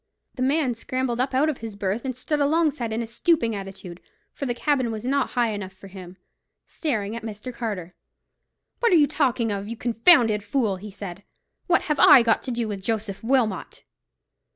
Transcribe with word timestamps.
The 0.33 0.41
man 0.41 0.73
scrambled 0.73 1.19
up 1.19 1.35
out 1.35 1.47
of 1.47 1.59
his 1.59 1.75
berth, 1.75 2.05
and 2.05 2.15
stood 2.17 2.41
in 2.91 3.03
a 3.03 3.05
stooping 3.05 3.55
attitude, 3.55 4.01
for 4.33 4.47
the 4.47 4.55
cabin 4.55 4.91
was 4.91 5.05
not 5.05 5.29
high 5.37 5.49
enough 5.51 5.73
for 5.73 5.89
him, 5.89 6.17
staring 6.65 7.15
at 7.15 7.21
Mr. 7.21 7.53
Carter. 7.53 7.93
"What 8.79 8.91
are 8.91 8.95
you 8.95 9.05
talking 9.05 9.51
of, 9.51 9.67
you 9.67 9.77
confounded 9.77 10.41
fool!" 10.41 10.77
he 10.77 10.89
said. 10.89 11.23
"What 11.67 11.83
have 11.83 11.99
I 11.99 12.23
got 12.23 12.41
to 12.45 12.51
do 12.51 12.67
with 12.67 12.81
Joseph 12.81 13.23
Wilmot?" 13.23 13.83